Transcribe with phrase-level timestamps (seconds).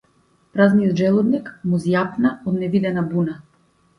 [0.53, 3.37] Празниот желудник му зјапна од невидена буна.